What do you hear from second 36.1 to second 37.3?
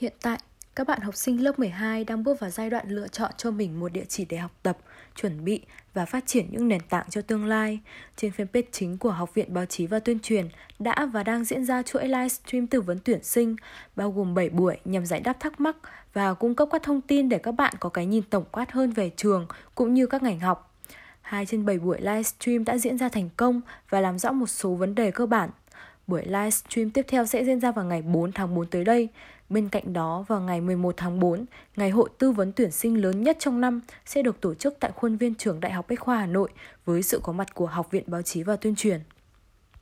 Hà Nội với sự